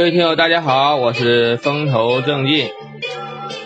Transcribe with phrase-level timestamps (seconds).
[0.00, 2.70] 各位听友，大家好，我是风头正劲，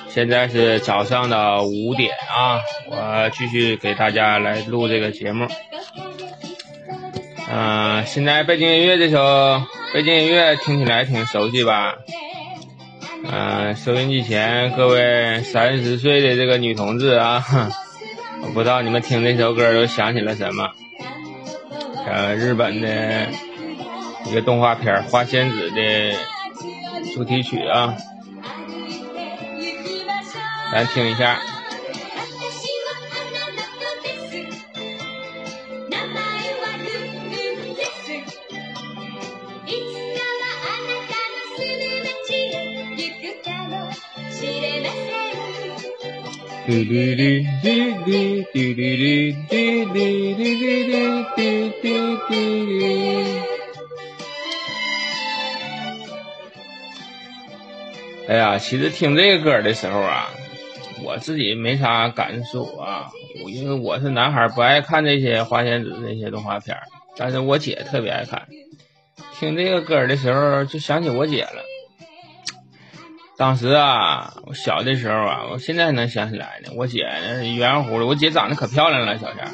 [0.09, 2.59] 现在是早上的五点啊，
[2.91, 5.47] 我继续给大家来录这个节目。
[7.48, 9.62] 嗯、现在背景音乐这首
[9.95, 11.95] 背景音乐听起来挺熟悉吧？
[13.30, 17.45] 嗯、收音机前各位三十岁的这个女同志啊，
[18.43, 20.69] 我不知道你们听这首歌都想起了什么？
[22.05, 23.29] 呃，日本的
[24.27, 26.16] 一个动画片《花仙子》的
[27.15, 27.95] 主题曲啊，
[30.73, 31.41] 咱听一下。
[46.66, 47.23] 嘟嘟嘟
[47.62, 47.68] 嘟
[48.02, 48.09] 嘟
[48.54, 48.82] 嘟嘟
[49.48, 49.54] 嘟
[49.93, 49.96] 嘟
[50.34, 50.43] 嘟
[50.88, 50.93] 嘟
[51.37, 51.38] 嘟
[51.82, 51.84] 嘟
[52.27, 53.54] 嘟。
[58.27, 60.30] 哎呀，其实听这个歌的时候啊，
[61.03, 63.11] 我自己没啥感受啊，
[63.47, 66.77] 因为我是男孩，不爱看这些花仙子那些动画片，
[67.17, 68.47] 但是我姐特别爱看。
[69.39, 71.62] 听这个歌的时候，就想起我姐了。
[73.37, 76.71] 当时啊，我小的时候啊，我现在还能想起来呢。
[76.77, 79.50] 我姐圆圆乎的，我姐长得可漂亮了，小前儿。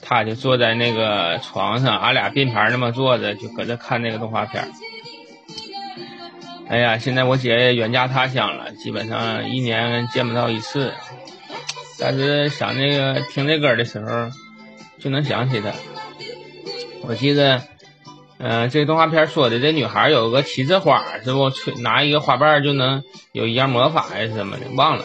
[0.00, 4.68] 她就坐在那个床上，俺俩并排那么坐着，就搁这看那个动画片。
[6.68, 10.92] 哎呀，现在我姐也远嫁他乡了，基本上一年见不到一次。
[11.98, 14.30] 但是想那个听这歌的时候，
[14.98, 15.70] 就能想起她。
[17.02, 17.62] 我记得，
[18.38, 21.50] 嗯、这动画片说的这女孩有个七色花，是不？
[21.50, 25.04] 吹拿一个花瓣就能有一样魔法呀什么的，忘了。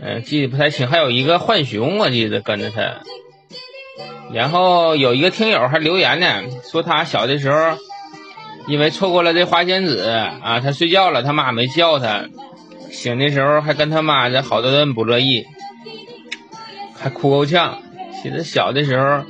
[0.00, 0.86] 嗯、记得不太清。
[0.86, 3.00] 还有一个浣熊，我记得跟着她。
[4.32, 7.76] 然后有一个听友还留言呢，说他小的时候。
[8.66, 10.00] 因为错过了这花仙子
[10.42, 12.24] 啊，他睡觉了，他妈没叫他，
[12.90, 15.44] 醒的时候还跟他妈这好多人不乐意，
[16.98, 17.78] 还哭够呛。
[18.22, 19.22] 其实小的时候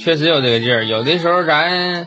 [0.00, 2.06] 确实有这个劲儿，有的时候咱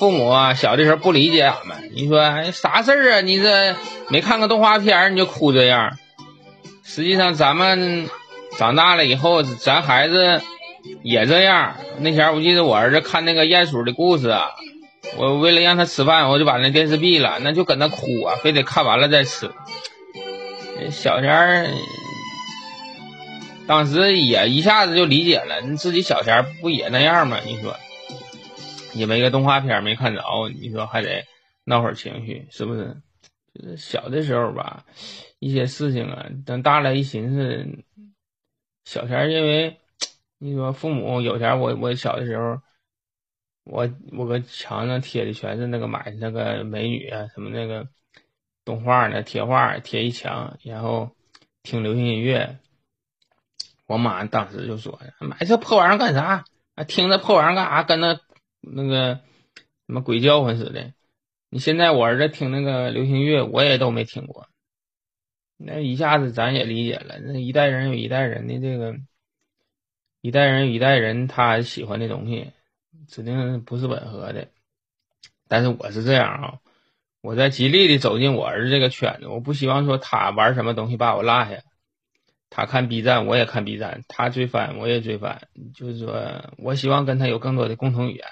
[0.00, 3.20] 父母啊，小的时候不理解俺们，你说啥事儿啊？
[3.20, 3.76] 你这
[4.08, 5.96] 没看个动画片儿你就哭这样。
[6.82, 8.08] 实际上咱们
[8.58, 10.40] 长大了以后，咱孩子
[11.04, 11.76] 也这样。
[11.98, 14.34] 那前儿我记得我儿子看那个鼹鼠的故事。
[15.16, 19.50] 我为了让他吃饭，我就把那电视闭了，那就搁那哭啊，非得看完了再吃。
[20.90, 21.66] 小前儿，
[23.66, 27.38] 当时也一下子就理解了，你自己小前儿不也那样吗？
[27.44, 27.76] 你说，
[28.94, 30.22] 也没个动画片没看着，
[30.58, 31.24] 你说还得
[31.64, 32.96] 闹会儿情绪，是不是？
[33.52, 34.84] 就是小的时候吧，
[35.38, 37.66] 一些事情啊，等大了一寻思，
[38.84, 39.76] 小前儿因为
[40.38, 42.58] 你说父母有钱，我我小的时候。
[43.70, 47.88] 我我搁墙上贴的全是那个买的那个美女啊，什么那个
[48.64, 51.12] 动画呢，贴画贴一墙，然后
[51.62, 52.58] 听流行音乐。
[53.86, 56.44] 我妈当时就说：“买这破玩意儿干啥？
[56.88, 57.84] 听这破玩意儿干啥？
[57.84, 58.18] 跟那
[58.60, 59.20] 那个
[59.86, 60.92] 什么鬼叫唤似的。”
[61.48, 64.48] 你现在我儿子听那个流行乐，我也都没听过。
[65.56, 68.96] 那一下子咱也理解了，那一代人有一代人的这个，
[70.20, 72.52] 一代人有一代人他喜欢的东西。
[73.10, 74.48] 指定不是吻合的，
[75.48, 76.58] 但是我是这样啊，
[77.20, 81.62] 我在极力的走进我儿子这个圈子，我不希望说他玩什么东西把我落下。
[82.52, 85.48] 他看 B 站，我也看 B 站；他追番，我也追番。
[85.72, 88.26] 就是说我希望跟他有更多的共同语言，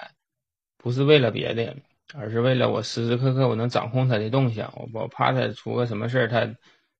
[0.77, 1.77] 不是为了别的，
[2.13, 4.73] 而是为了我时时刻刻我能掌控他的动向。
[4.75, 6.45] 我我怕他出个什么事儿，他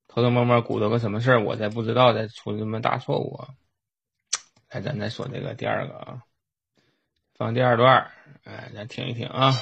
[0.08, 3.38] 偷偷摸摸鼓捣个什么事儿，我才不知道，再出这么大错误。
[4.70, 6.24] 来，咱再说这个第二个啊。
[7.40, 8.12] 放第二段，
[8.44, 9.58] 哎，咱听一听啊，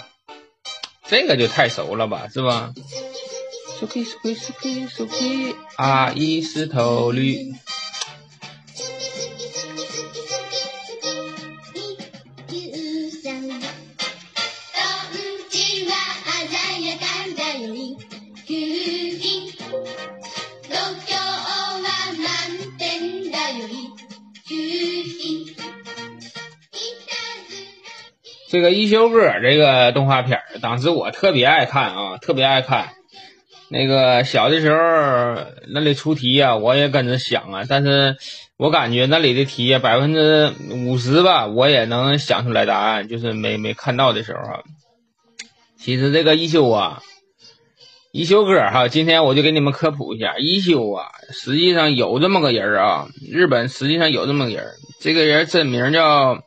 [1.06, 2.74] 这个就太熟了吧，是吧
[3.80, 4.04] ？Suki
[4.90, 7.54] Suki，阿姨是头驴。
[28.50, 32.90] 这个一休哥这个动画片儿，当时我特别爱看啊，特别爱看。
[33.70, 34.78] 那个小的时候
[35.68, 38.16] 那里出题啊，我也跟着想啊，但是
[38.56, 40.54] 我感觉那里的题啊，百分之
[40.88, 44.60] 五十吧，我也能想出来答案，就是没没看到的时候啊。
[45.78, 47.02] 其实这个一休啊，
[48.14, 54.66] 一休哥哈，今天我就给你们科普一下，一休啊，实际上有这么个人啊，日本实际上有这么个人，
[55.02, 56.42] 这个人真名叫。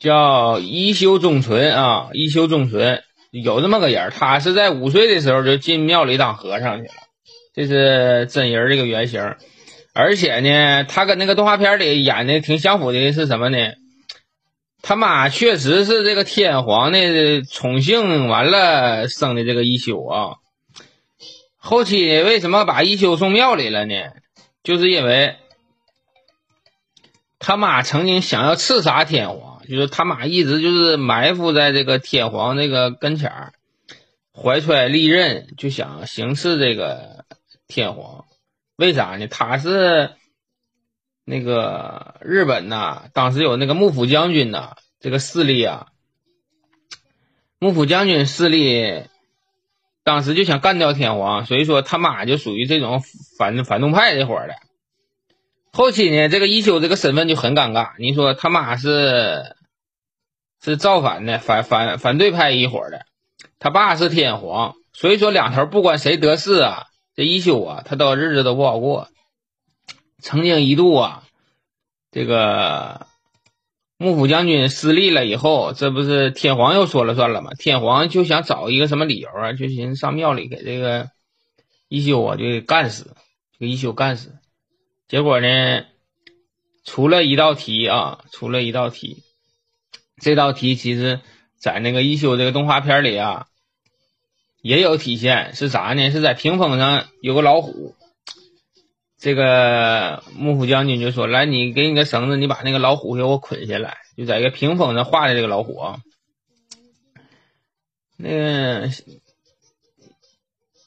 [0.00, 6.94] 叫一休忠纯啊，一休忠纯有这么个人，他是在五岁的时候就进庙里当和尚去了，
[7.54, 9.36] 这是真人这个原型。
[9.92, 13.58] 而且呢，他跟那个动画片里演的挺相符的，是什么呢？
[14.82, 20.36] 他妈确实是这个天皇的宠幸完了生的这个一休啊。
[21.58, 23.94] 后期为什么把一休送庙里了呢？
[24.62, 25.36] 就是因为
[27.38, 33.52] 他妈曾经想要刺杀天皇，就是他妈一直就是埋伏在这个天皇那个跟前儿，
[34.34, 37.24] 怀揣利刃就想行刺这个
[37.68, 38.24] 天皇。
[38.76, 39.26] 为啥呢？
[39.28, 40.10] 他是
[41.24, 45.86] 那个日本呐，当时有那个幕府将军呐，这个势力啊，
[47.58, 49.04] 幕府将军势力。
[50.02, 53.02] 当时就想干掉天皇，所以说他妈就属于这种
[53.38, 54.54] 反反动派这伙儿的。
[55.72, 57.90] 后期呢，这个一休这个身份就很尴尬。
[57.98, 59.54] 你说他妈是
[60.62, 63.06] 是造反的，反反反对派一伙的，
[63.58, 69.08] 他爸是天皇，所以说两头不管谁得势啊，这一休啊，他都日子都不好过。
[70.18, 71.24] 曾经一度啊，
[72.10, 73.06] 这个。
[74.02, 77.50] 幕府将军失利了以后，这不是天皇又说了算了吗？
[77.52, 79.52] 天皇就想找一个什么理由啊？
[79.52, 81.10] 就寻思上庙里给这个
[81.86, 83.14] 一休啊，就给干死，
[83.58, 84.32] 给一休干死。
[85.06, 85.84] 结果呢，
[86.86, 89.22] 出了一道题啊，出了一道题。
[90.20, 91.20] 这道题其实，
[91.56, 93.46] 在那个一休这个动画片里啊，
[94.62, 95.54] 也有体现。
[95.54, 96.10] 是啥呢？
[96.10, 97.94] 是在屏风上有个老虎。
[99.18, 105.98] 这个幕府将军就说：“来，你给你个绳子，你把那个老虎给我捆下来。”就在一个屏风上画的这个老虎啊。
[108.16, 108.90] 那个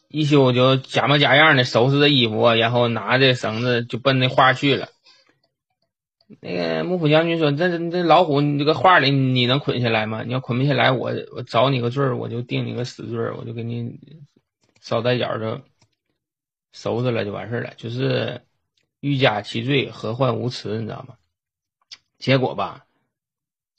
[0.08, 4.90] 一休就假模假样的收拾着衣服，然后拿着绳子就奔那画去了。
[6.42, 10.24] 那个幕府将军说：“这这老虎，你这个画里你能捆下来吗？
[10.24, 14.00] 你要捆不下来，我我找你个罪儿，我就定你个死罪儿，我就给你
[14.82, 15.62] 捎带脚的。”
[16.76, 18.42] 收拾了就完事儿了，就是
[19.00, 21.14] 欲加其罪，何患无辞，你知道吗？
[22.18, 22.86] 结果吧，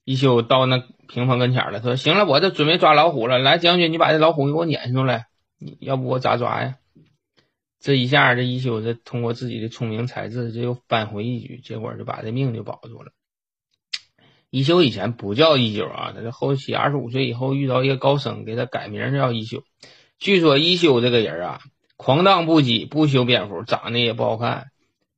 [0.04, 3.40] 一休到那屏风跟前了，说：“行了，我这准备抓老虎了。
[3.40, 5.26] 来，将军，你把这老虎给我撵出来。
[5.58, 6.76] 你要不我咋抓呀？”
[7.84, 13.12] 这一下，这一休这通过自己的聪明才智，这又扳回一局，结果就把这命就保住了。
[14.48, 19.64] 一休以前不叫一休啊，他这后期二十五岁以后遇到一个高僧，给他改名叫一休。
[20.19, 21.60] 据说一休这个人啊。
[21.96, 24.66] 狂荡不羁，不修边幅，长得也不好看。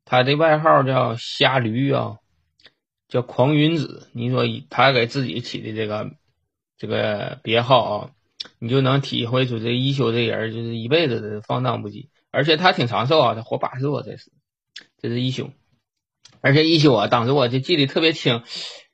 [0.05, 2.19] 他的外号叫瞎驴啊，
[3.09, 4.11] 叫狂云子。
[4.13, 6.13] 你说他给自己起的这个
[6.77, 8.11] 这个别号啊，
[8.59, 12.09] 你就能体会出这一休这人就是一辈子的放荡不羁。
[12.37, 14.31] 而且他挺长寿啊，他活八十多，这是
[15.01, 15.51] 这是一休。
[16.43, 18.43] 而且一休啊，当时我就记得特别清，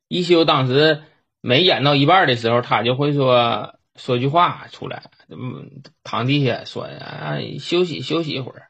[0.07, 1.03] 一休当时
[1.41, 5.11] 每演到一半的时候，他就会说说句话出来。
[5.29, 8.69] 嗯，躺地下说啊，休息休息一会儿。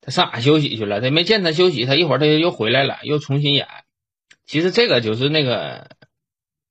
[0.00, 1.02] 他上哪休息去了？
[1.02, 3.68] 他没见他休息，他一会儿他又回来了，又重新演。
[4.46, 5.90] 其实这个就是那个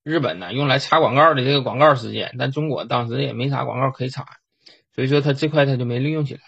[0.04, 4.26] 日本呢用来插广告的这个广告时间，但中国当时也没啥广告可以插，
[4.96, 6.42] 所以说他这块他就没利用起来。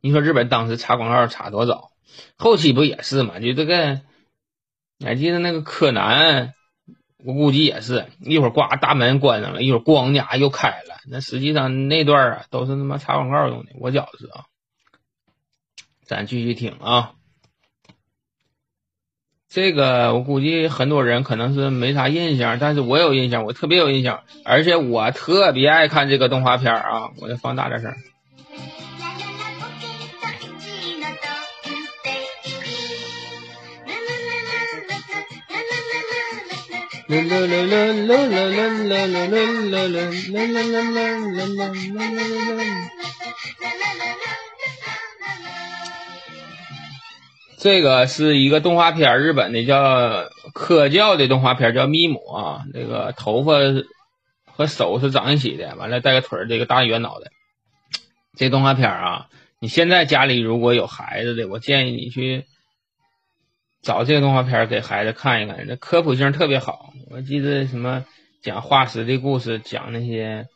[0.00, 1.90] 你说日本当时插广告插多早？
[2.36, 3.40] 后期不也是嘛？
[3.40, 4.02] 就这个，
[4.98, 6.52] 你还记得那个柯南？
[7.24, 11.00] 我估计也是一会儿，呱，大门关上了，一会儿咣家又开了。
[11.08, 13.70] 那实际上那段啊，都是他妈插广告用的。
[13.78, 14.44] 我觉着是啊，
[16.04, 17.14] 咱继续听啊。
[19.54, 27.10] 这个我估计很多人可能是没啥印象，但是我有印象，我特别有印象，而且我特别爱看这个动画片啊。
[27.20, 27.92] 我再放大点声。
[37.08, 39.26] 啦啦啦啦啦啦
[39.86, 40.02] 啦。
[47.62, 52.64] 这个是一个动画片，日本的叫科教的动画片，叫咪姆啊。
[52.74, 53.52] 那个头发
[54.44, 57.30] 和手是长一起的，完了带个腿儿，这个大圆脑袋。
[58.36, 59.28] 这动画片啊，
[59.60, 62.46] 你现在家里如果有孩子的，我建议你去。
[63.80, 66.92] 找这个动画片给孩子看一看，这科普性特别好。
[67.10, 68.04] 我记得什么
[68.42, 70.46] 讲化石的故事，讲那些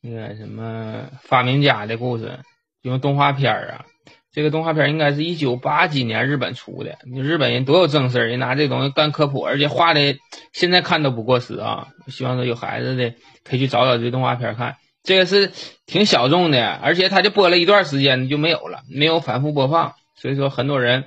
[0.00, 2.40] 那个什么发明家的故事，
[2.82, 3.86] 用动画片啊。
[4.32, 6.98] 这个动画片应该是一九八几年日本出的。
[7.04, 10.16] 你日本人多有正事儿，人拿这东西干科普，而且画的
[10.52, 11.88] 现在看都不过时啊。
[12.08, 14.76] 希望说有孩子的可以去找找这动画片看。
[15.02, 15.50] 这个是
[15.86, 21.04] 挺小众的，而且它就播了一段时间就没有了，没有反复播放，所以说很多人。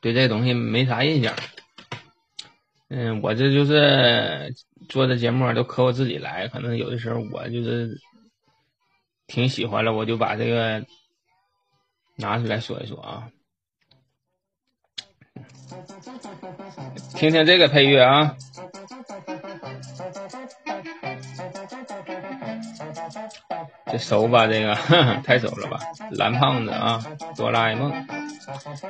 [0.00, 1.34] 对这东西没啥印象。
[2.88, 4.54] 嗯，我这就是
[4.88, 7.98] 做的节目都可我自己来，可能有的时候我就是
[9.26, 10.84] 挺喜欢了，我就把这个
[12.18, 13.28] 拿出来说一说啊。
[17.14, 18.36] 听听这个配乐啊，
[23.90, 24.46] 这熟吧？
[24.46, 24.74] 这个
[25.24, 25.78] 太熟了吧？
[26.10, 27.00] 蓝胖子啊，
[27.36, 28.06] 哆啦 A 梦，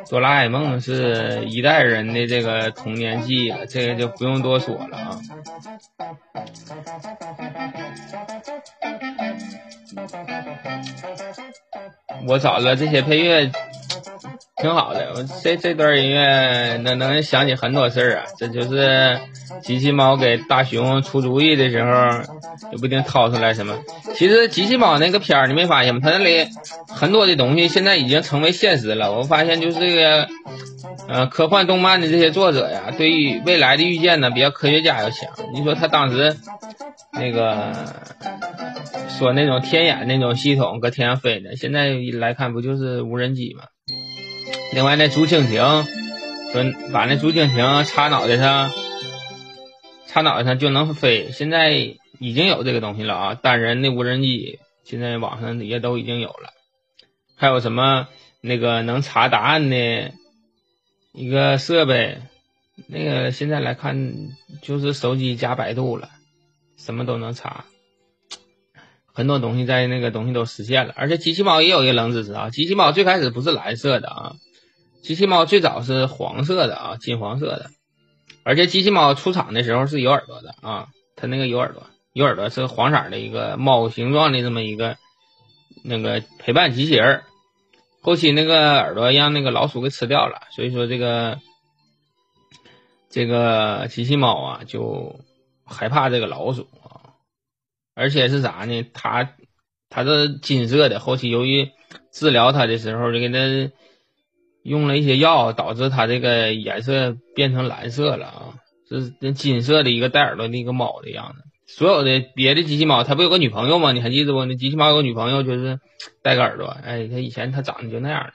[0.08, 5.20] 哆啦 A 梦是一代人的这个童年记忆了，这个就不用多说了啊。
[12.26, 13.50] 我找了这些配乐。
[14.60, 18.24] 挺好的，我这这段音乐能能想起很多事儿啊。
[18.36, 19.18] 这就是
[19.62, 21.90] 机器猫给大熊出主意的时候，
[22.72, 23.76] 也不一定掏出来什么。
[24.14, 26.00] 其实机器猫那个片儿，你没发现吗？
[26.02, 26.48] 它那里
[26.88, 29.12] 很多的东西现在已经成为现实了。
[29.12, 30.28] 我发现就是这个，
[31.08, 35.30] 呃，科幻动漫的这些作者呀，对于未来的预见呢，比较科学家要强。
[35.54, 36.36] 你说他当时
[37.12, 37.72] 那个
[39.08, 43.64] 说那种天眼那种系统搁天上飞的，现在来看不就是无人机吗？
[44.72, 45.84] 另外，那竹蜻蜓，
[46.52, 48.70] 说把那竹蜻蜓插脑袋上，
[50.06, 51.30] 插脑袋上就能飞。
[51.32, 51.70] 现在
[52.18, 56.50] 已经有这个东西了啊，单人的无人机，现在网上也都已经有了。
[57.34, 58.08] 还有什么
[58.40, 60.12] 那个能查答案的
[61.12, 62.18] 一个设备，
[62.88, 64.14] 那个现在来看
[64.62, 66.10] 就是手机加百度了，
[66.76, 67.64] 什么都能查。
[69.12, 74.36] 很多东西在那个东西都实现了，而且机器猫也有一个冷知识啊，机器猫最开始不是蓝色的啊。
[75.08, 77.70] 机器猫最早是黄色的啊，金黄色的，
[78.42, 84.98] 而且机器猫出厂的时候是有耳朵的啊，它那个有耳朵，有耳朵是黄色的一个猫形状的这么一个
[85.82, 87.22] 那个陪伴机器人。
[88.02, 91.38] 后期那个耳朵让那个老鼠给吃掉了，所以说这个
[93.08, 95.20] 这个机器猫啊就
[95.64, 97.16] 害怕这个老鼠啊，
[97.94, 98.84] 而且是啥呢？
[98.92, 99.30] 它
[99.88, 101.70] 它是金色的，后期由于
[102.12, 103.72] 治疗它的时候就给它。
[104.68, 108.54] 用了一些药，导致它这个颜色变成蓝色了啊！
[108.88, 111.42] 是那金色的一个带耳朵的一个猫的样子。
[111.66, 113.92] 所有的别的机器猫，它不有个女朋友吗？
[113.92, 114.44] 你还记得不？
[114.46, 115.80] 那机器猫有个女朋友，就是
[116.22, 116.66] 带个耳朵。
[116.68, 118.32] 哎，它以前它长得就那样的，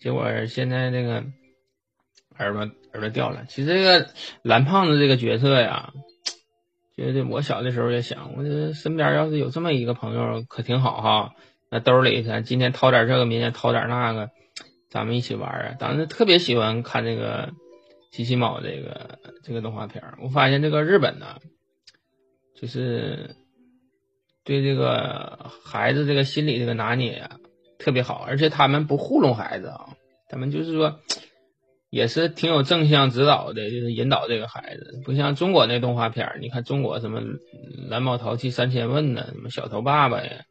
[0.00, 1.24] 结果现在这个
[2.38, 2.60] 耳朵
[2.92, 3.44] 耳朵掉了。
[3.48, 4.06] 其实这个
[4.42, 5.92] 蓝胖子这个角色呀，
[6.96, 11.32] 觉得我小的时候也想，我这身边要是有这么一个朋友，可挺好哈。
[11.70, 14.30] 那兜里咱今天掏点这个，明天掏点那个。
[14.92, 15.76] 咱们一起玩啊！
[15.78, 17.54] 当时特别喜欢看这个
[18.10, 20.18] 机器猫这个这个动画片儿。
[20.20, 21.38] 我发现这个日本呢，
[22.54, 23.34] 就是
[24.44, 27.38] 对这个孩子这个心理这个拿捏呀
[27.78, 29.96] 特别好，而且他们不糊弄孩子啊，
[30.28, 31.00] 他们就是说
[31.88, 35.00] 也是挺有正向指导的，就是引导这个孩子。
[35.06, 37.22] 不像中国那动画片儿，你看中国什么
[37.88, 40.44] 蓝猫淘气三千问呐，什么小头爸爸呀。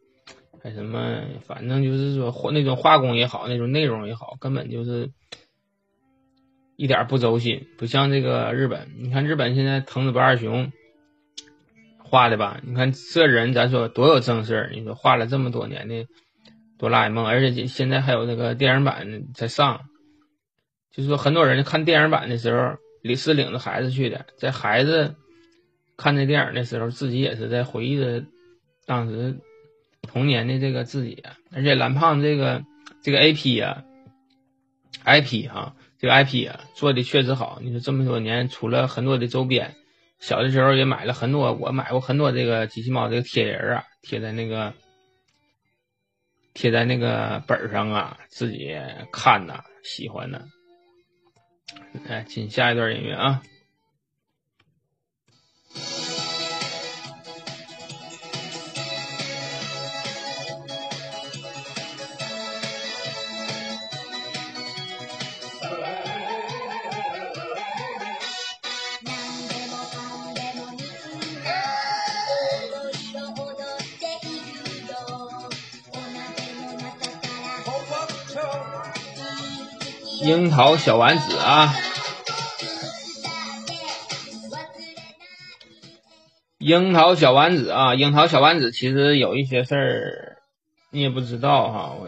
[0.63, 5.11] 还什么，反正就是说，那种画工也好，那种内容也好，根本就是
[6.75, 8.87] 一点不走心，不像这个日本。
[8.99, 10.71] 你看日本现在藤子不二雄
[11.97, 12.61] 画的吧？
[12.63, 14.71] 你看这人，咱说多有正事儿。
[14.71, 16.05] 你说画了这么多年的
[16.77, 19.81] 哆啦 A 梦，而且现在还有那个电影版在上，
[20.91, 25.15] 就是说很多人看电影版的时候，李是领着孩子去的，在孩子
[25.97, 28.23] 看那电影的时候，自己也是在回忆着
[28.85, 29.39] 当时。
[30.11, 32.65] 童年的这个自己，而且蓝胖这个
[33.01, 33.85] 这个 A P 啊
[35.03, 37.59] ，I P 哈，这个 I P 啊做的确实好。
[37.61, 39.75] 你说这么多年出了很多的周边，
[40.19, 44.73] 小的时候也买了很多，我买过很多这个机器猫这个贴人啊，贴在那个
[46.53, 48.75] 贴在那个本上啊，自己
[49.13, 50.41] 看呐，喜欢呐。
[52.09, 53.41] 来，进下一段音乐啊。
[80.23, 81.73] 樱桃小丸子啊，
[86.59, 90.37] 樱桃小丸子啊，樱桃小丸子其实有一些事儿
[90.91, 92.07] 你也不知道哈，我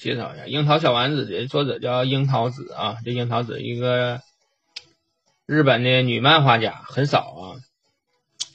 [0.00, 4.20] 介绍一下，樱桃小丸子的作者叫樱桃子啊，这樱桃子一个
[5.46, 7.62] 日本的女漫画家，很少啊，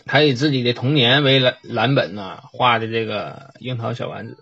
[0.06, 4.36] 她以自己的童年为蓝蓝本呐画的这个樱桃小丸子。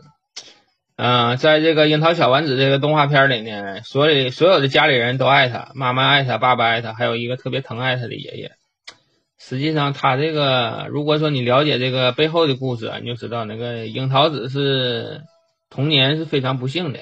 [0.98, 8.52] 嗯，在这个樱桃小丸子这个动画片里呢，所有所有的家里人都爱他，妈妈爱他，爸爸爱他，还有一个特别疼爱他的爷爷。
[9.38, 15.22] 实际上，他这个如果说你了解这个背后的故事，你就知道那个樱桃子是
[15.70, 17.02] 童年是非常不幸的。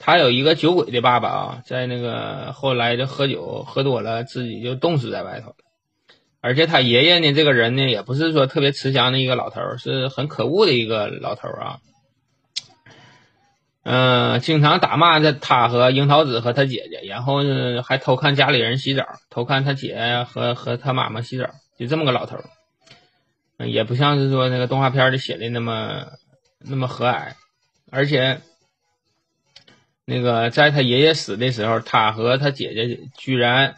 [0.00, 5.56] 他有一个酒鬼的爸爸啊，在那个后来就喝酒喝多了，自己就冻死在外头了。
[6.40, 11.78] 而且他爷爷呢，这个人呢，也不是说特别慈祥的一个老头，是很可恶的一个老头啊。
[13.84, 22.38] 嗯，经常打骂他，他和樱桃子和他姐姐，然后呢还偷看家里人洗澡，偷看他姐和和他妈妈洗澡，就这么个老头。
[23.58, 26.06] 也不像是说那个动画片里写的那么
[26.58, 27.34] 那么和蔼，
[27.90, 28.40] 而且
[30.06, 33.76] 那个在他爷爷死的时候，他和他姐姐居然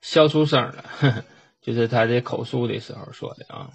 [0.00, 1.24] 笑出声了，
[1.60, 3.68] 就是他这口述的时候说的啊，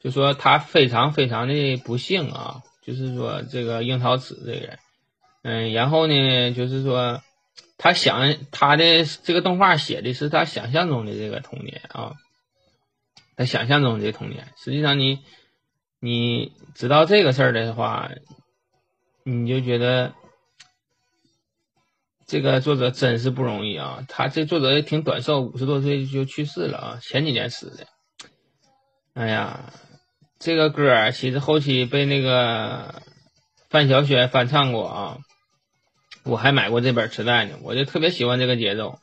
[0.00, 4.78] 就说他非常非常的不幸啊，就是说这个樱桃子这个人。
[5.42, 7.22] 嗯，然后呢，就是说，
[7.78, 12.12] 他想他的这个动画写的是他想象中的这个童年啊，
[13.36, 14.48] 他想象中的童年。
[14.58, 15.20] 实际上，你
[15.98, 18.10] 你知道这个事儿的话，
[19.24, 20.12] 你就觉得
[22.26, 24.04] 这个作者真是不容易啊。
[24.08, 27.86] 他这作者也挺短寿，五十多岁就去世了啊，前几年死的。
[29.14, 29.72] 哎呀，
[30.38, 33.02] 这个歌其实后期被那个
[33.70, 35.18] 范晓萱翻唱过啊。
[36.30, 39.00] 我还买过这本磁带呢，我就特别喜欢这个节奏，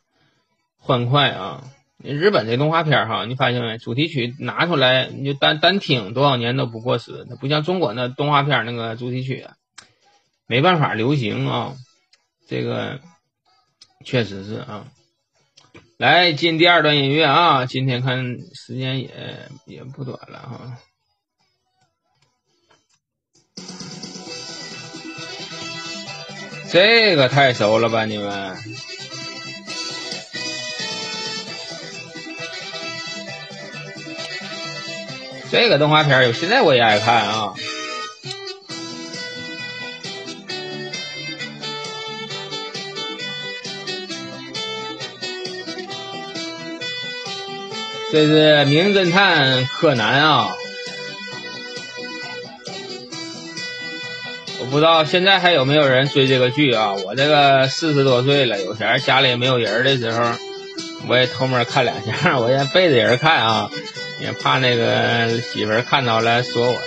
[0.77, 1.65] 欢快啊！
[2.01, 3.77] 日本这动画片哈，你发现没？
[3.77, 7.25] 主题曲拿出来你就单单听，多少年都不过时。
[7.29, 9.45] 它不像中国那动画片那个主题曲，
[10.47, 11.75] 没办法流行啊。
[12.47, 13.01] 这个
[14.05, 14.87] 确实是啊。
[15.97, 17.65] 来进第二段音乐啊！
[17.65, 19.09] 今天看时间也
[19.65, 20.77] 也不短了哈。
[26.69, 28.57] 这个太熟了吧，你们？
[35.49, 37.53] 这个动画片有现在我也爱看啊。
[48.11, 50.53] 这是名侦探柯南啊。
[54.59, 56.93] 我不知道现在还有没有人追这个剧啊？
[57.05, 60.31] 我这个四十多岁了，有前家里没有人的时候，
[61.07, 63.69] 我也偷摸看两下，我也背着人看啊，
[64.21, 66.77] 也怕那个媳妇看到了说我。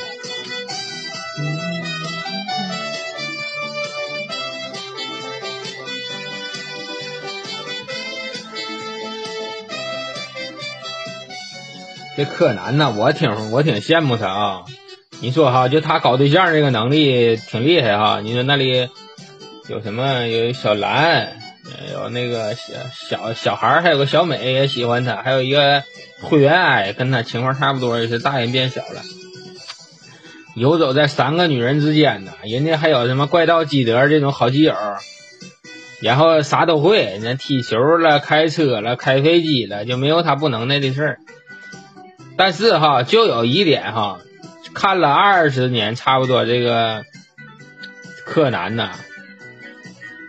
[12.17, 14.65] 这柯南呢，我挺我挺羡慕他啊。
[15.23, 18.21] 你说哈，就他搞对象这个能力挺厉害哈。
[18.23, 18.89] 你说那里
[19.69, 20.27] 有什么？
[20.27, 21.37] 有小兰，
[21.93, 25.85] 有那个小小小孩还有个小美也喜欢他，还有一个
[26.23, 29.03] 灰原哀跟他情况差不多，也是大人变小了，
[30.57, 32.33] 游走在三个女人之间呢。
[32.43, 34.75] 人家还有什么怪盗基德这种好基友，
[36.01, 41.19] 然后啥都会，那踢球了、开车了、开飞机了，就没有他不能耐的事儿。
[42.39, 44.19] 但是哈，就有一点哈。
[44.75, 47.05] 看了二十年，差不多这个
[48.25, 48.93] 柯南呐，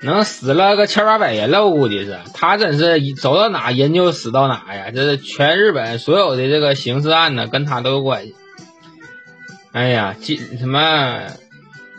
[0.01, 2.19] 能死了个千八百人了，我估计是。
[2.33, 4.91] 他真是走到哪人就死到哪呀！
[4.93, 8.35] 这是全日本所有的这个刑事案呢，跟他都有关系。
[9.71, 11.21] 哎呀，坚什么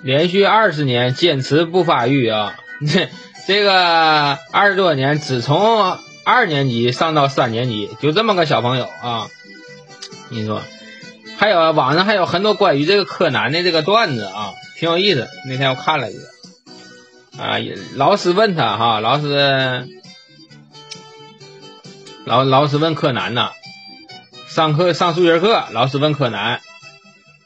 [0.02, 2.56] 连续二十年坚持不发育啊！
[2.86, 3.08] 这
[3.46, 9.28] 这个二十多年，只从二年级上到三年级，就这么个小朋友啊！
[10.28, 10.60] 你说。
[11.42, 15.28] 还有网上还有很多关于这个柯南的这个段子啊，挺有意思。
[15.44, 16.22] 那天我看了一个，
[17.42, 17.58] 啊，
[17.96, 19.88] 老师问他哈，老师，
[22.24, 23.50] 老老师问柯南呐，
[24.46, 26.60] 上课上数学课，老师问柯南，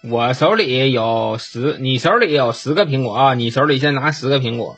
[0.03, 4.77] 我手里有十，你手里有十个苹果啊，你手里先拿十个苹果，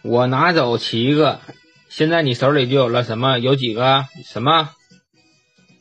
[0.00, 1.40] 我拿走七个，
[1.90, 3.38] 现在你手里就有了什么？
[3.38, 4.70] 有几个什么？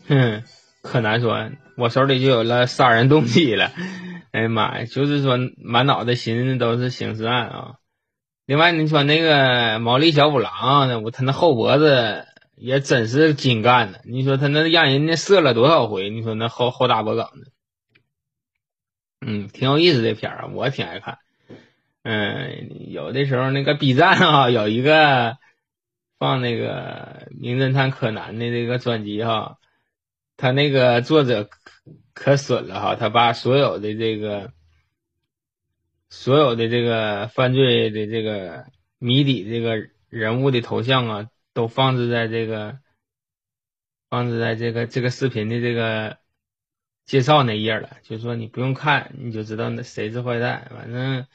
[0.09, 0.43] 哼，
[0.81, 1.49] 柯南说。
[1.75, 3.71] 我手里就有了杀人动机了，
[4.31, 4.85] 哎呀妈呀！
[4.85, 7.75] 就是说满脑袋寻思都是刑事案啊。
[8.45, 14.01] 另外你说那个毛利小五郎，我他那后脖子也真是精干的。
[14.05, 16.09] 你说他那让人家射了多少回？
[16.09, 17.51] 你说那后后大脖梗子，
[19.25, 21.19] 嗯，挺有意思的片儿，我挺爱看。
[22.03, 25.37] 嗯，有的时候那个 B 站啊有一个
[26.19, 29.57] 放那个名侦探柯南的这个专辑哈，
[30.37, 31.43] 他那个作者。
[31.43, 31.61] 可
[32.13, 32.95] 可损了哈！
[32.95, 34.53] 他把所有的这个
[36.09, 38.67] 所有的这个犯罪的这个
[38.99, 42.77] 谜底，这个人物的头像啊，都放置在这个
[44.09, 46.17] 放置在这个这个视频的这个
[47.05, 47.97] 介绍那页了。
[48.03, 50.71] 就说你不用看，你就知道那谁是坏蛋。
[50.73, 51.25] 反正，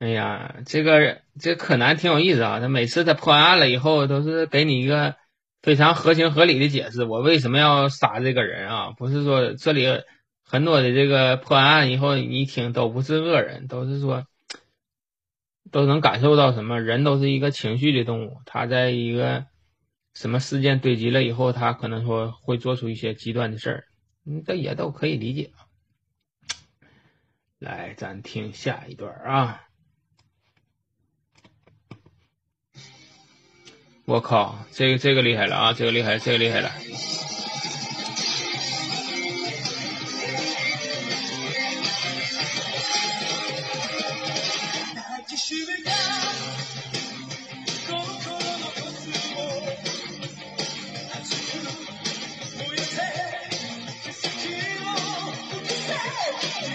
[0.00, 2.60] 哎呀，这个这柯南挺有意思啊。
[2.60, 5.16] 他每次他破案了以后，都是给你一个
[5.62, 8.90] 非常合情合理的解释，我为什么要杀这个人啊？
[8.90, 9.86] 不是说这里。
[10.44, 14.26] 很多的这个破案以后，你一听都不是恶人，都是说
[15.70, 16.78] 都能感受到什么？
[16.78, 19.46] 人都是一个情绪的动物，他在一个
[20.12, 23.84] 什么事件堆积了以后，他可能说会做出一些极端的事儿，
[24.26, 25.52] 嗯，这也都可以理解。
[27.58, 29.62] 来，咱听下一段啊！
[34.12, 35.72] 我靠，这个这个厉害了啊！
[35.72, 36.70] 这个厉害，这个厉害了。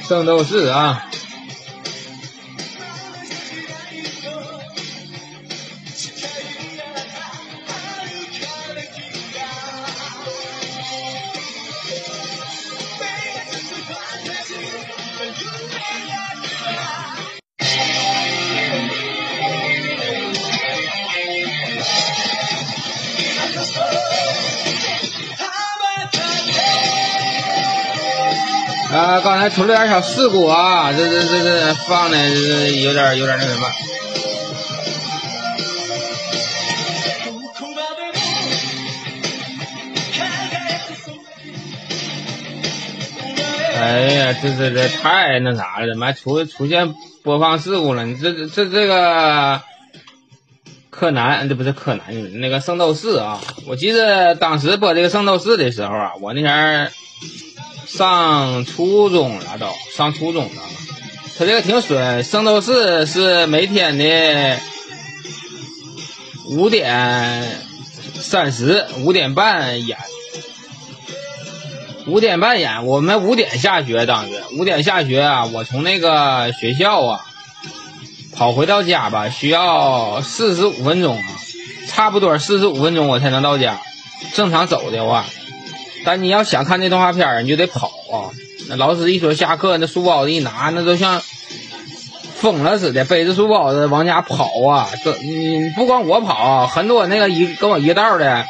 [0.08, 1.07] 圣斗士啊！
[29.58, 33.67] 出了点小事故啊，这这这这放的这有点有点那什么。
[43.80, 46.93] 哎呀，这这这太那啥了，怎么还出出现
[47.24, 48.06] 播放事故了？
[48.06, 49.63] 你这这这这个
[50.91, 53.41] 柯南，这不是柯南，那个圣斗士啊！
[53.65, 56.91] 我记得当时播这个圣斗士的时候啊，我那前。
[57.97, 60.62] 上初中了都，上初中了。
[61.36, 64.60] 他这个挺损，《圣斗士》是每天的
[66.45, 67.60] 五点
[68.13, 69.97] 三十、五点半演，
[72.05, 72.86] 五点半演。
[72.86, 77.25] 我们五点下学，当时五点下学啊，我从那个学校啊
[78.36, 81.25] 跑回到家吧，需要四十五分钟啊，
[81.88, 83.81] 差不多四十五分钟我才能到家。
[84.36, 85.25] 正常走的话。
[86.08, 88.32] 但你要想看那动画片你就得跑啊！
[88.70, 91.22] 那老师一说下课，那书包一拿，那都像
[92.38, 94.88] 疯了似的，背着书包子往家跑啊！
[95.04, 98.46] 这你不光我跑，很多那个一跟我一道的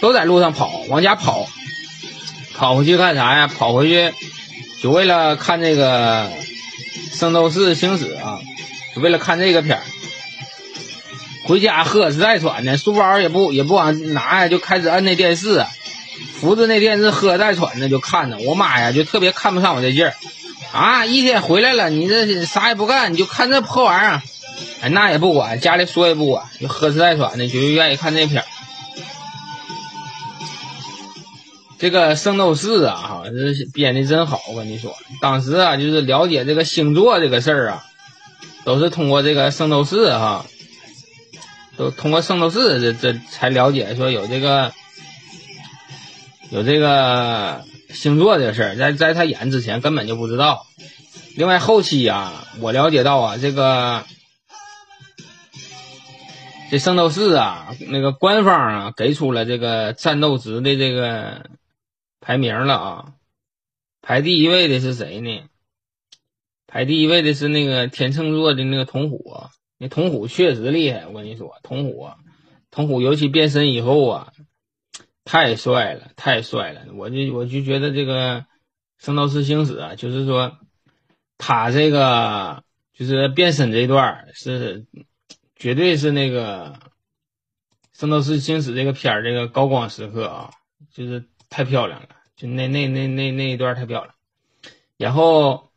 [0.00, 1.48] 都在路上跑，往家跑。
[2.54, 3.48] 跑回去干啥呀？
[3.48, 4.14] 跑回去
[4.80, 6.26] 就为了看这个
[7.12, 8.38] 《圣斗士星矢》啊，
[8.94, 9.82] 就为了看这个片儿。
[11.44, 15.66] 回家喝实在喘呢，书包也不也不往拿呀，就开始摁那电视。
[16.40, 20.14] 扶着那电视喝带喘的就看着，我妈呀就特别看不上我这劲儿，
[20.72, 24.22] 啊一天回来了你这啥也不干你就看这破玩意儿，
[24.80, 28.46] 哎那也不管家里说也不管就喝带喘的就愿意看这片儿。
[31.78, 37.84] 这个圣斗士啊哈这编的真好，我跟你说，当时啊就是了解这个星座这个事儿啊，
[38.64, 40.46] 都是通过这个圣斗士哈，
[41.76, 44.72] 都通过圣斗士这这才了解说有这个。
[46.50, 50.66] 有这个星座这个事儿，在在他演之前根本就不知道。
[51.36, 54.04] 另外后期啊，我了解到啊，这个
[56.70, 61.46] 这圣斗士啊，那个官方啊给出了这个战斗值的这个
[62.20, 63.12] 排名了啊。
[64.02, 65.42] 排第一位的是谁呢？
[66.66, 69.36] 排第一位的是那个天秤座的那个铜虎。
[69.78, 72.08] 那铜虎确实厉害，我跟你说，铜虎，
[72.72, 74.32] 铜虎尤其变身以后啊。
[75.30, 76.86] 太帅了，太帅了！
[76.92, 78.40] 我就我就觉得这个
[78.98, 80.58] 《圣斗士星矢》啊，就是说
[81.38, 84.86] 他这个就是变身这段是
[85.54, 86.72] 绝对是那个
[87.92, 90.50] 《圣斗士星矢》这个片儿这个高光时刻啊，
[90.92, 94.12] 就是太漂亮了，就那那那那那一段太漂亮。
[94.96, 95.70] 然后，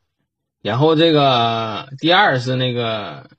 [0.63, 3.29] 然后这个第二是那个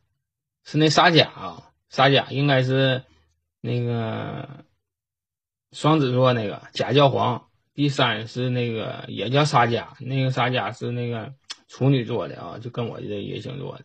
[0.64, 3.02] 是那沙甲啊，沙甲应该是
[3.60, 4.62] 那个。
[5.74, 11.34] 双子座那个假教皇，第三是那个也叫沙加，那个沙加是那个
[11.68, 13.84] 处女座的啊，就跟我这月星座的。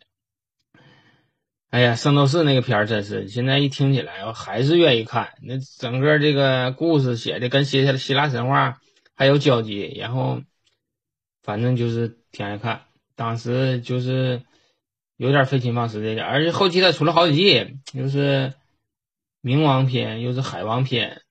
[1.72, 5.34] 哎呀，圣斗士那个片儿真是，现在一听起来我还是愿意看。
[5.42, 8.80] 那整个这个故事写的跟希希腊神话
[9.16, 10.42] 还有交集，然后
[11.42, 12.84] 反正就是挺爱看。
[13.16, 14.44] 当时就是
[15.18, 18.54] 有点费心放时间，而且后期他出了好几季，又是
[19.42, 21.22] 冥王篇，又是海王篇，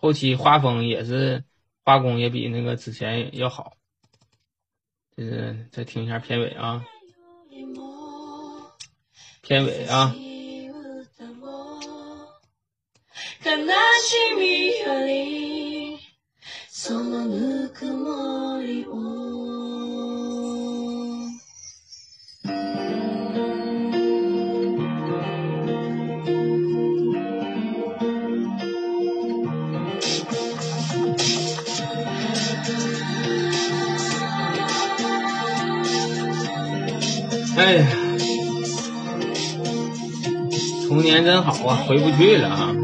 [0.00, 1.44] 后期画风也是
[1.84, 3.74] 画工也比那个之前要好。
[5.16, 6.82] 就是再听一下片尾啊，
[9.42, 10.14] 片尾啊。
[37.60, 37.86] 哎呀，
[40.88, 42.74] 童年真好啊，回不去了啊。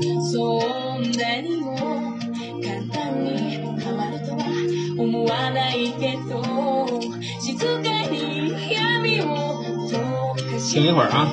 [10.69, 11.33] 听一会儿啊。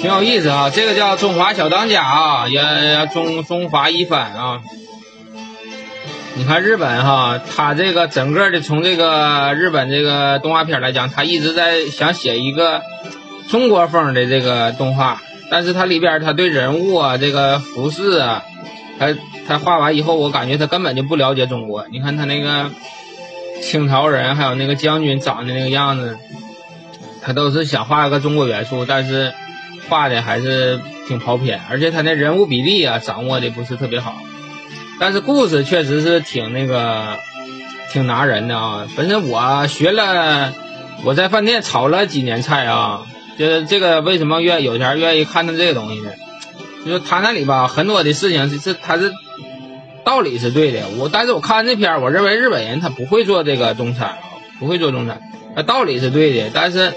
[0.00, 4.62] 挺有意思哈，这个叫中华小当家啊，也中中华一番啊。
[6.36, 12.80] 你看日本哈，他这个整个的从这个日本这个动画片来讲，他一直在想写一个
[13.50, 18.42] 中国风的这个动画，但是它里边他对人物啊、这个服饰啊，
[18.98, 19.14] 他
[19.46, 21.86] 他画完以后，我感觉他根本就不了解中国。
[21.92, 22.70] 你看他那个
[23.60, 26.16] 清朝人，还有那个将军长的那个样子，
[27.20, 29.34] 他都是想画一个中国元素，但是
[29.90, 34.16] 画的还是挺跑偏，而且他那人物比例啊掌握的不是特别好。
[35.00, 37.16] 但是故事确实是挺那个，
[37.92, 38.86] 挺拿人的啊！
[38.96, 40.54] 本身我学了，
[41.04, 46.12] 我在饭店炒了几年菜啊，就是这个为什么愿有钱愿意看他这个东西呢？
[46.86, 49.12] 就是他那里吧，很多的事情是他是
[50.04, 50.88] 道理是对的。
[50.98, 54.18] 我但是我看这片我认为日本人他不会做这个中餐啊，
[54.58, 55.20] 不会做中餐。
[55.56, 56.94] 他道理是对的，但是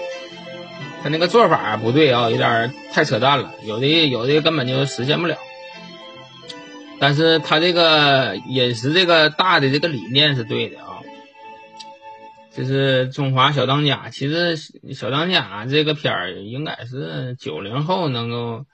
[1.03, 3.53] 他那个做法不对啊，有点太扯淡了。
[3.65, 5.37] 有的有的根本就实现不了。
[6.99, 11.01] 但是他这个饮食这个大的这个理念是对的啊，
[12.53, 14.07] 这是中华小当家。
[14.09, 14.55] 其实
[14.93, 18.65] 小当家这个片儿应该是九零后能够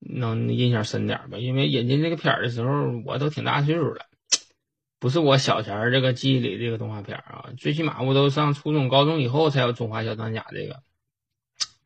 [0.00, 2.70] 能印象深点吧，因为引进这个片儿的时候
[3.04, 4.06] 我都挺大岁数了，
[4.98, 10.82] 不是我小前儿这个记忆里这个动画片啊，最起码我都上初中高中以后才有中华小当家这个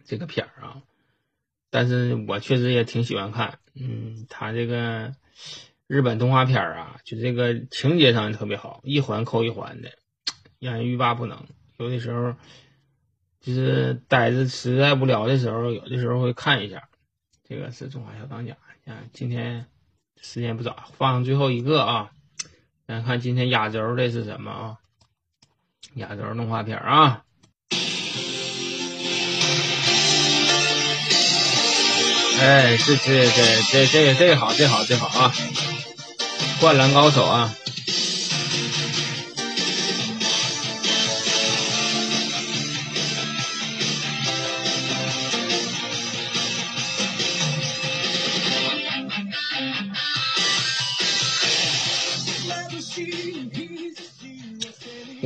[0.05, 0.83] 这个片儿啊。
[1.71, 5.15] 但是我确实也挺喜欢看，嗯，他这个
[5.87, 9.91] 日本动画片啊，就这个情节上特别好，一环扣一环的，
[10.59, 11.47] 让人欲罢不能。
[11.79, 12.35] 有的时候
[13.41, 16.89] 就是呆着实在无聊的时候，有的时候会看一下。
[17.45, 19.67] 这个是中华小当家，看今天
[20.21, 22.11] 时间不早，放最后一个啊，
[22.87, 24.77] 咱看今天亚洲的是什么啊？
[25.95, 27.23] 亚洲动画片啊。
[32.41, 35.33] 哎，这这这这这这好，这好，这好啊！
[36.61, 37.55] 灌篮高手啊！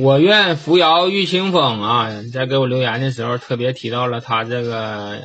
[0.07, 2.09] 我愿扶摇遇清风啊！
[2.31, 5.19] 在给我留言的时候，特别提到了他这个。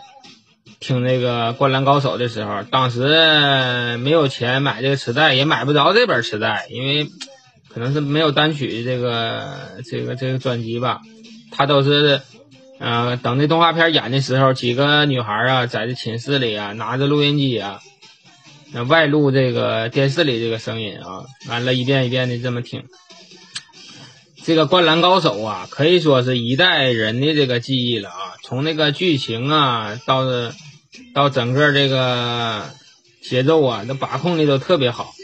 [0.80, 7.06] 听那个《灌篮高手》的时候，当时没有钱买这个磁带，也买不着这本磁带，因为
[7.72, 11.00] 可能是没有单曲这个这个这个专辑吧。
[11.52, 12.20] 他都是，
[12.80, 17.78] 呃，等那动画片演的时候，几个女孩啊，在这寝室里啊，拿着录音机啊，
[18.72, 22.82] 那外录这个电视里这个声音啊，完了，一遍一遍的这么听。
[24.44, 30.24] 这个《灌篮高手》啊，可以说是一代人的这个记忆了啊，从那个剧情啊到。
[31.14, 32.68] 到整个这个
[33.22, 35.14] 节奏啊，那把控的都特别好，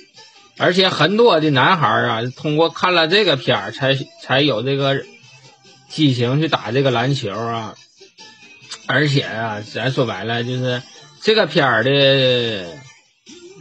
[0.57, 5.05] 而且很多的男孩啊，通过看了这个片儿，才才有这个
[5.91, 7.75] 激情去打这个篮球啊。
[8.87, 10.83] 而且啊，咱说白了就是
[11.21, 12.67] 这个片儿的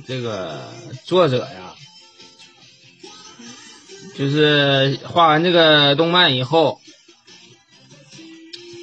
[0.06, 0.62] 这个
[1.04, 1.67] 作者呀，
[4.18, 6.80] 就是画完这个动漫以后。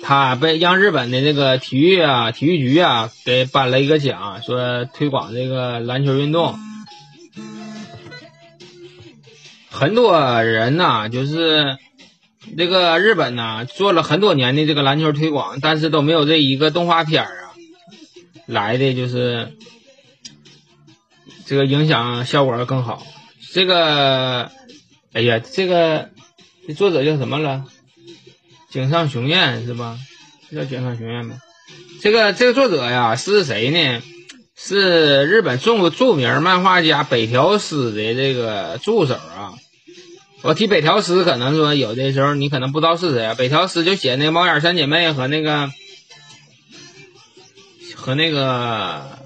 [0.06, 6.58] 他被让日本的这个体育啊，体育局啊给颁了一个奖，说推广这个篮球运动。
[9.70, 11.78] 很多人呐，就是
[12.54, 17.30] 这个日本呐，做了很多年的这个篮球推广，但是都没有这一个动画片啊
[18.44, 19.56] 来的就是
[21.46, 23.02] 这个影响效果更好。
[23.54, 24.50] 这个，
[25.14, 26.10] 哎呀，这个
[26.66, 27.64] 这作者叫什么了？
[28.68, 29.96] 井上雄彦是吧？
[30.50, 31.36] 是叫井上雄彦吧？
[32.02, 34.02] 这个这个作者呀是谁呢？
[34.56, 39.54] 是日本著著名漫画家北条司的这个助手啊。
[40.42, 43.34] 我提北条司，可能说有的时候你可能不知道是谁啊。
[43.34, 45.70] 北条司就写那个《猫眼三姐妹》和那个
[47.94, 49.18] 和那个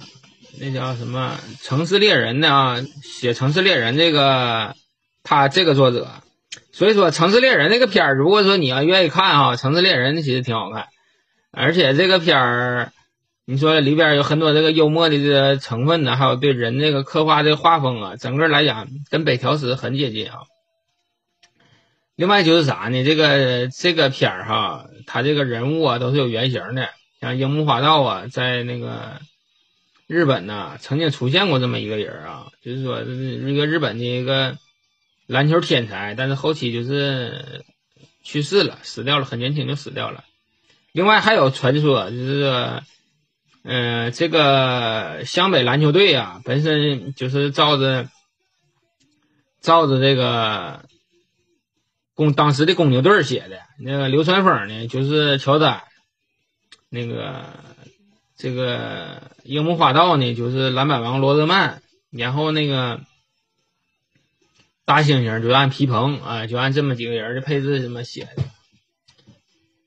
[0.61, 4.77] 那叫什么《城市猎人》的啊，写《城市猎人》这个
[5.29, 6.09] 他这个作者。
[6.73, 10.87] 所以说，《城市猎人》这个片儿，如果说你要愿意看哈，《城市猎人》其实挺好看，
[11.51, 12.93] 而且这个片儿，
[13.45, 20.38] 你说里边有很多这个幽默的这个成分呢，还有对人这个刻画的画风啊，整个来讲跟北条司很接近啊。
[22.17, 23.05] 另外就是啥呢？
[23.05, 26.88] 这个这个片儿哈，他这个人物啊都是有原型的，
[27.21, 29.21] 像樱木花道啊，在那个
[30.07, 34.57] 日本呢曾经出现过这么一个人啊，就是说一个日本的一个。
[35.29, 37.67] 篮球天才，但是后期就是
[38.23, 40.25] 去世了，死掉了，很年轻就死掉了。
[40.93, 42.83] 另外还有传说，就是，
[43.62, 48.09] 嗯，这个湘北篮球队啊，本身就是照着
[49.61, 50.87] 照着这个
[52.14, 53.61] 公当时的公牛队写的。
[53.79, 55.83] 那个流川枫呢，就是乔丹；
[56.88, 57.45] 那个
[58.35, 61.83] 这个樱木花道呢，就是篮板王罗德曼。
[62.11, 63.03] 然后那个。
[64.88, 68.42] 大猩猩就按皮蓬啊，就按这么几个人的配置这么写的。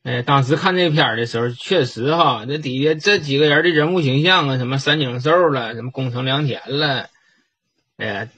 [0.04, 7.10] 哎，当时看这片儿的时候，确实哈，这底下这几个人的人物形象啊，什么三井寿了，什么宫城良田了，
[7.98, 8.30] 哎，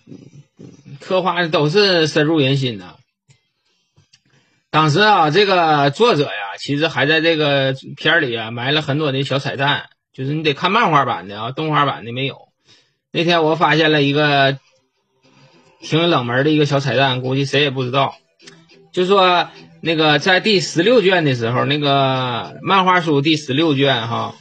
[1.01, 2.95] 刻画的都是深入人心呐。
[4.69, 12.47] 当时啊，这个作者呀，其实还在这个片儿里啊埋了很多的小彩蛋，就是你得看漫画版的啊，动画版的没有。
[13.11, 14.57] 那天我发现了一个。
[15.83, 18.15] 挺冷门的一个小彩蛋，估计谁也不知道。
[18.93, 19.49] 就说
[19.81, 24.33] 那个在第十六卷的时候，那个漫画书第十六卷哈，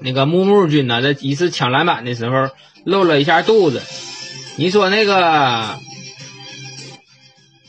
[0.00, 2.50] 那个木木君呢，在一次抢篮板的时候
[2.84, 3.80] 露了一下肚子。
[4.56, 5.78] 你说那个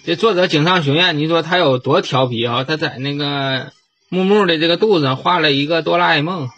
[0.03, 2.63] 这作者井上雄彦，你说他有多调皮啊？
[2.63, 3.71] 他在那个
[4.09, 6.49] 木木的这个肚子上画了一个哆啦 A 梦。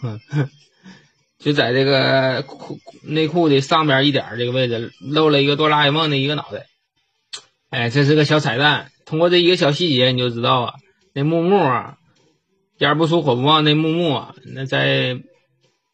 [1.38, 6.66] 就在这个裤内裤的上边一点这个位置露了一个哆啦 A 梦的一个脑袋，
[7.70, 8.90] 哎，这是个小彩蛋。
[9.06, 10.74] 通过这一个小细节，你就知道啊，
[11.14, 11.96] 那木木啊，
[12.78, 15.20] 烟不出火不旺那木木啊，那在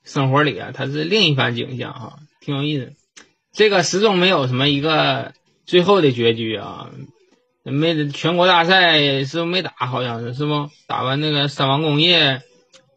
[0.03, 2.93] 生活里啊，他是另一番景象哈，挺有意思。
[3.53, 5.33] 这个始终没有什么一个
[5.65, 6.91] 最后的结局啊，
[7.63, 9.71] 没全国大赛是不是没打？
[9.77, 10.71] 好像是是不？
[10.89, 12.43] 打完那个三王工业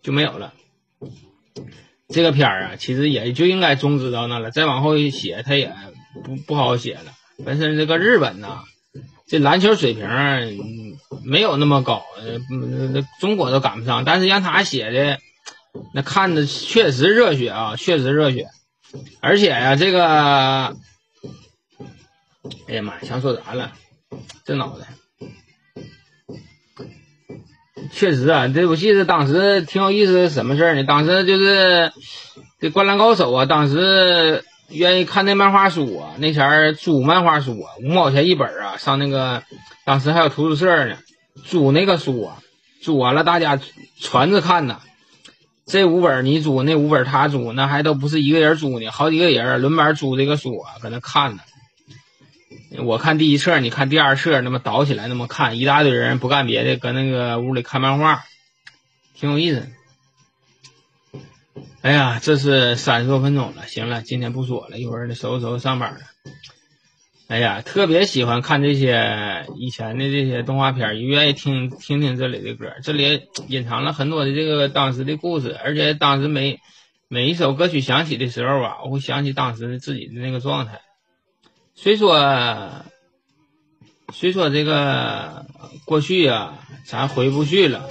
[0.01, 0.53] 就没有了。
[2.09, 4.49] 这个片儿啊，其实也就应该终止到那了。
[4.49, 5.73] 再往后写，他也
[6.23, 7.13] 不不好写了。
[7.43, 8.63] 本身这个日本呐，
[9.27, 10.07] 这篮球水平
[11.23, 12.05] 没有那么高，
[12.49, 14.05] 那中国都赶不上。
[14.05, 15.19] 但是让他写的，
[15.93, 18.47] 那看着确实热血啊，确实热血。
[19.19, 20.77] 而且呀，这个，
[22.67, 23.73] 哎呀妈，想说啥了？
[24.45, 24.87] 这脑袋。
[27.91, 30.83] 确实啊，这部戏是当时挺有意思，什么事儿呢？
[30.83, 31.91] 当时就是
[32.59, 39.43] 这《灌篮高手》啊，当时愿意看那漫画书啊，那前儿租漫画书啊，五毛钱一本啊，上那个
[39.85, 40.97] 当时还有图书社呢，
[41.45, 42.37] 租那个书啊，
[42.81, 43.59] 租完了大家
[43.99, 44.79] 传着看呐。
[45.65, 51.43] 这五本你租，那五本他租，那还都不是一个人租呢，好几个人轮班租这个书啊，搁那看呢。
[52.79, 58.23] 我看第一册，你看第二册，那么倒起来那么看，一大堆人不干别的，搁那个屋里看漫画，
[59.15, 59.67] 挺有意思。
[61.81, 65.99] 哎呀，这是三十多分钟了，行了，今天不说了，一会儿得收拾收拾上班了。
[67.29, 76.59] 哎呀，特别喜欢看这些以前的这些动画片，也愿意听听听这里的歌，这里隐藏了很多的这个当时的故事，而且当时每
[77.07, 80.81] 每一首歌曲响起的时候啊，我会想起当时的自己的那个状态。
[81.79, 82.83] 虽说，
[84.11, 85.45] 虽说这个
[85.85, 87.87] 过去啊，咱回不去了，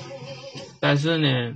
[0.81, 1.55] 但是呢，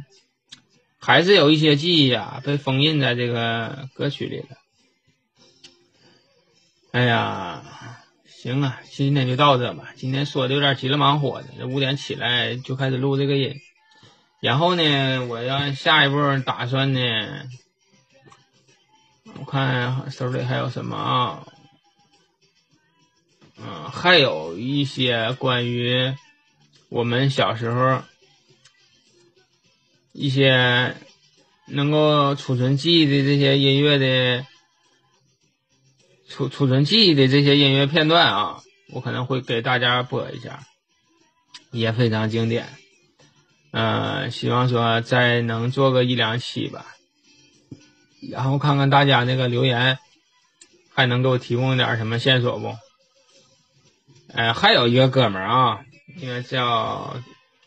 [1.00, 4.56] 还是有一些记忆啊被封印在这个歌曲里了。
[6.92, 7.64] 哎呀，
[8.26, 9.88] 行啊，今天就到这吧。
[9.96, 13.56] 今天说的有点急了忙活的，这五点起来就开始录这个音。
[14.40, 16.16] 然后呢，我要下一步
[16.46, 17.00] 打算呢，
[19.36, 21.44] 我看手里还有什么啊？
[23.62, 26.14] 嗯，还有一些关于
[26.88, 28.02] 我们小时候
[30.12, 30.96] 一些
[31.66, 34.46] 能够储存记忆的这些音乐的
[36.28, 40.64] 储储存记忆的这些音乐片段啊，我可能会给大家播一下，
[41.70, 42.68] 也非常经典。
[43.72, 46.86] 嗯，希望说再能做个一两期吧，
[48.32, 49.98] 然后看看大家那个留言，
[50.92, 52.74] 还能给我提供点什么线索不？
[54.34, 55.80] 哎，还有一个哥们儿啊，
[56.16, 57.16] 应该叫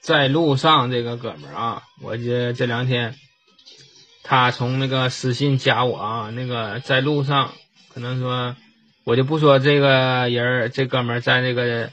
[0.02, 3.16] 在路上这个哥们儿啊，我这这两天
[4.24, 7.52] 他从那个私信加我啊，那个在路上，
[7.94, 8.56] 可能说
[9.04, 11.92] 我就不说这个人这哥们儿在那个。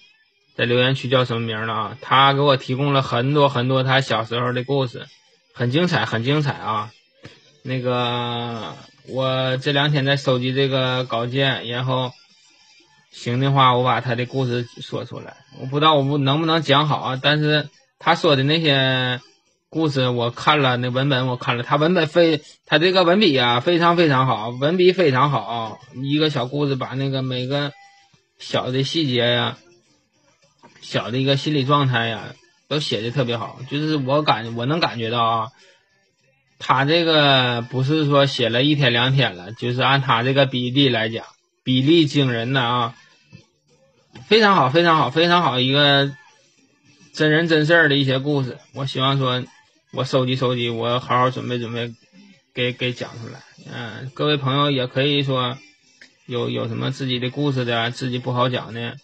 [0.56, 1.98] 在留言区叫什么名了啊？
[2.02, 5.06] 他给我提供了很多很多他小时候的故事，
[5.54, 6.90] 很精彩，很精彩啊！
[7.62, 8.76] 那个
[9.08, 12.12] 我这两天在收集这个稿件，然后
[13.10, 15.36] 行的话，我把他的故事说出来。
[15.60, 19.20] 我不知道我能不能讲好啊，但是他说的那些
[19.68, 27.72] 故事，我看了那文本，我看了他文本非他这个文笔啊，非常非常好，文笔非常好，一个小故事把那个每个
[28.38, 29.58] 小的细节呀。
[30.82, 32.34] 小的一个心理状态呀，
[32.66, 35.48] 都写的特别好，就是我感我能感觉到啊，
[36.58, 41.26] 他这个不是说写了一天两天了，就是按他这个比例来讲，
[41.70, 42.96] 比例惊人的啊，
[44.26, 46.10] 非常好，非常好，非常好一个
[47.14, 48.58] 真人真事儿的一些故事。
[48.74, 49.44] 我希望说，
[49.92, 51.94] 我收集收集，我好好准备准备，
[52.52, 53.40] 给给讲出来。
[53.72, 55.56] 嗯，各位朋友也可以说，
[56.26, 58.96] 有有什么自己的故事的，自己不好讲的。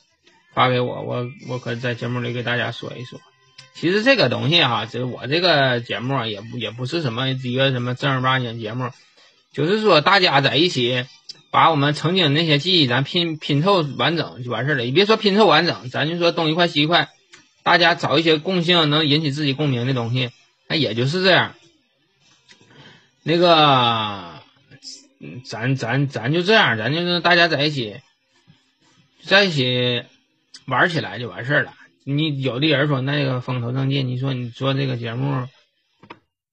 [0.53, 3.21] 发给我，我我可在节目里给大家说一说。
[3.77, 8.91] 其实这个东西哈，这我这个节目也不也不是什么一个什么正儿八经节目，
[9.53, 11.07] 就是说大家在一起
[11.57, 14.83] 把我们曾经那些记忆咱拼拼凑完整就完事了。
[14.83, 17.09] 你别说拼凑完整，咱就说东一块西一块，
[17.63, 20.33] 大家找一些共性能引起自己共鸣的东西，
[20.69, 21.55] 那也就是这样。
[23.23, 24.43] 那个，
[25.47, 28.03] 咱咱咱就这样，咱就是大家在一起，
[29.25, 30.03] 在一起。
[30.67, 31.73] 玩起来就完事儿了。
[32.05, 35.47] 你有的人说那个风头正劲，你说你做这个节目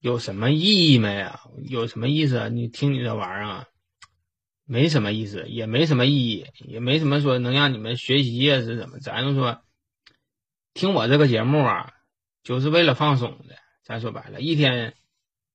[0.00, 1.40] 有什么意义没啊？
[1.68, 2.48] 有什么意思啊？
[2.48, 3.64] 你听你这玩意儿啊，
[4.64, 8.98] 没什么意思，也没什么意义，也没什么说能让你们学习呀是怎么？
[8.98, 9.60] 咱就说
[10.72, 11.92] 听我这个节目啊，
[12.42, 13.56] 就是为了放松的。
[13.82, 14.94] 咱说白了，一天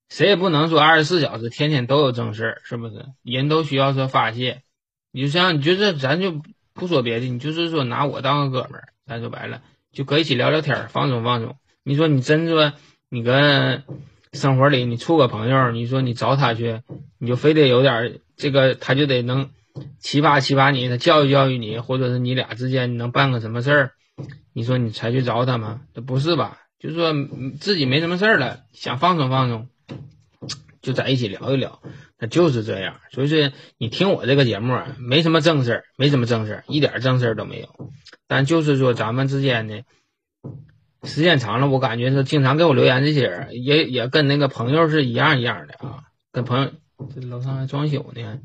[0.10, 3.06] 谁也不能说二十四小时天天都有正事儿，是不是？
[3.24, 4.64] 人都需要说发泄。
[5.12, 6.42] 你就像你就是咱就。
[6.72, 11.58] 不说别的，你就是说拿我当个哥们儿，咱说白了就搁一起聊聊天，放松放松。
[11.84, 12.72] 你说你真说
[13.10, 13.84] 你跟
[14.34, 16.82] 生活里你处个朋友，你说你找他去，
[17.18, 19.50] 你就非得有点这个，他就得能
[20.00, 23.92] 启发启发你，他教育教育你，或者是你俩之间你能办个什么事儿，
[24.54, 25.82] 你说你才去找他吗？
[25.94, 26.60] 这不是吧？
[26.80, 27.14] 就是说
[27.60, 29.68] 自己没什么事儿了，想放松放松，
[30.82, 31.82] 就在一起聊一聊。
[32.20, 37.90] 那就是这样，所以说你听我这个节目啊，没什么正事儿，没什么正事儿，一点正事儿都没有。
[38.28, 39.82] 但就是说咱们之间呢，
[41.04, 46.72] 时间长了，我感觉是经常给我留言这些人，也也跟那个朋友是一样一样的啊，跟朋友
[47.16, 48.40] 这楼上还装修呢，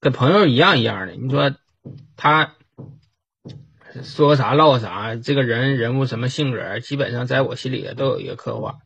[0.00, 1.14] 跟朋友一样一样的。
[1.14, 1.54] 你说
[2.16, 2.54] 他
[4.02, 8.76] 说啥唠啥，这个人人物什么性格，基本上在我心里都有一个刻画。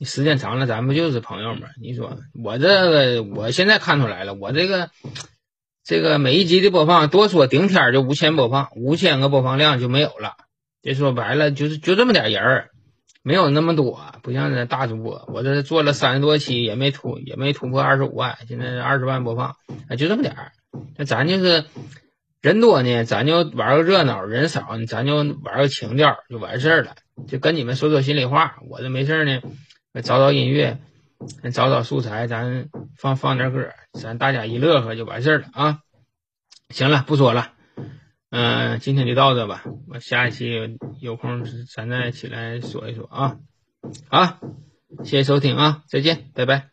[0.00, 1.68] 时间长了，咱不就是朋友吗？
[1.80, 4.90] 你说我这个，我现在看出来了，我这个
[5.84, 10.36] 这个每一集的播放，多说顶天就五千播放，五千个播放量就没有了。
[10.82, 12.68] 这说白了就是就这么点人，
[13.22, 19.54] 没有那么多，不像那大主播，我这做了三十多期也没突也没突破二十五万，现在二十万播放，
[19.96, 20.52] 就这么点儿。
[20.96, 21.64] 那咱就是
[22.40, 26.96] 人多呢，咱就玩个热闹；人少呢，咱就玩个情调，就完事儿了。
[27.28, 29.40] 就跟你们说说心里话，我这没事呢，
[30.02, 30.78] 找找音乐，
[31.52, 32.66] 找找素材，咱
[32.98, 35.78] 放放点歌，咱大家一乐呵就完事儿了啊！
[36.70, 37.52] 行了，不说了，
[38.34, 43.36] 嗯，今天就到这吧，我下一期有空咱再起来说一说啊！
[44.08, 44.40] 好，
[45.04, 46.70] 谢谢收听啊，再见，拜拜。